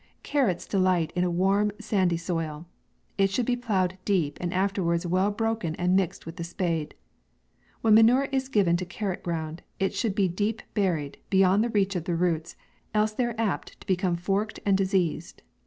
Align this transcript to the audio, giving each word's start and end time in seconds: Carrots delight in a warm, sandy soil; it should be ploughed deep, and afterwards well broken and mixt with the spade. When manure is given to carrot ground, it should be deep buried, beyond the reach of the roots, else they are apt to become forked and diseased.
Carrots 0.23 0.65
delight 0.65 1.13
in 1.15 1.23
a 1.23 1.29
warm, 1.29 1.71
sandy 1.79 2.17
soil; 2.17 2.65
it 3.19 3.29
should 3.29 3.45
be 3.45 3.55
ploughed 3.55 3.99
deep, 4.03 4.35
and 4.41 4.51
afterwards 4.51 5.05
well 5.05 5.29
broken 5.29 5.75
and 5.75 5.95
mixt 5.95 6.25
with 6.25 6.37
the 6.37 6.43
spade. 6.43 6.95
When 7.81 7.93
manure 7.93 8.25
is 8.31 8.49
given 8.49 8.77
to 8.77 8.85
carrot 8.87 9.21
ground, 9.21 9.61
it 9.79 9.93
should 9.93 10.15
be 10.15 10.27
deep 10.27 10.63
buried, 10.73 11.19
beyond 11.29 11.63
the 11.63 11.69
reach 11.69 11.95
of 11.95 12.05
the 12.05 12.15
roots, 12.15 12.55
else 12.95 13.11
they 13.11 13.25
are 13.25 13.35
apt 13.37 13.79
to 13.79 13.85
become 13.85 14.15
forked 14.15 14.59
and 14.65 14.75
diseased. 14.75 15.43